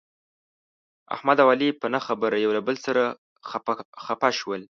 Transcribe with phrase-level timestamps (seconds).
[1.15, 3.03] احمد او علي په نه خبره یو له بل سره
[4.07, 4.59] خپه شول.